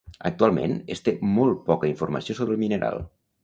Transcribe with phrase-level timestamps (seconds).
[0.29, 3.03] Actualment es té molt poca informació sobre el mineral.